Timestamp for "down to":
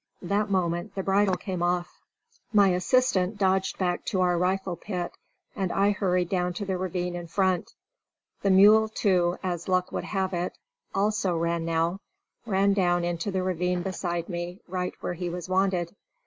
6.27-6.65